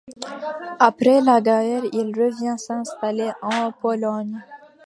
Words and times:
Après 0.79 1.21
la 1.21 1.41
guerre, 1.41 1.83
il 1.93 2.07
revient 2.17 2.55
s’installer 2.57 3.29
en 3.43 3.71
Pologne. 3.71 4.41